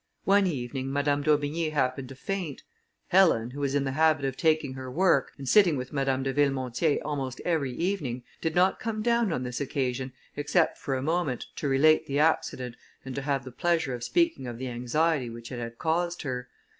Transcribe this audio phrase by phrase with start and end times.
[0.23, 2.63] One evening, Madame d'Aubigny happened to faint.
[3.09, 6.33] Helen, who was in the habit of taking her work, and sitting with Madame de
[6.33, 11.45] Villemontier almost every evening, did not come down on this occasion, except for a moment,
[11.57, 15.51] to relate the accident, and to have the pleasure of speaking of the anxiety which
[15.51, 16.49] it had caused her.